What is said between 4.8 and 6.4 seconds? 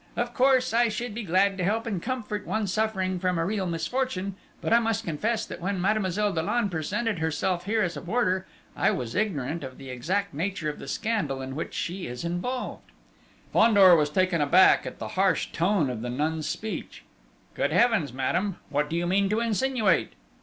confess, that when Mademoiselle